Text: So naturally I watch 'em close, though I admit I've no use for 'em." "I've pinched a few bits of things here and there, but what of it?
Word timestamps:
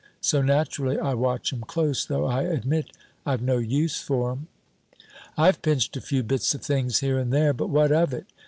So 0.19 0.41
naturally 0.41 0.97
I 0.99 1.13
watch 1.13 1.53
'em 1.53 1.61
close, 1.61 2.05
though 2.05 2.25
I 2.25 2.41
admit 2.41 2.87
I've 3.23 3.43
no 3.43 3.59
use 3.59 4.01
for 4.01 4.31
'em." 4.31 4.47
"I've 5.37 5.61
pinched 5.61 5.95
a 5.95 6.01
few 6.01 6.23
bits 6.23 6.55
of 6.55 6.63
things 6.63 7.01
here 7.01 7.19
and 7.19 7.31
there, 7.31 7.53
but 7.53 7.67
what 7.69 7.91
of 7.91 8.11
it? 8.15 8.25